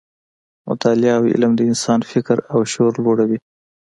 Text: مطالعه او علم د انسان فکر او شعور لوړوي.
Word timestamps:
مطالعه 0.67 1.13
او 1.19 1.23
علم 1.31 1.51
د 1.57 1.61
انسان 1.71 1.99
فکر 2.11 2.37
او 2.53 2.59
شعور 2.71 2.93
لوړوي. 3.03 3.39